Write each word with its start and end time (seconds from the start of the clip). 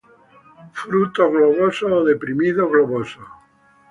Frutos 0.81 1.31
globosos 1.31 1.91
o 1.99 2.03
deprimido-globosos. 2.11 3.27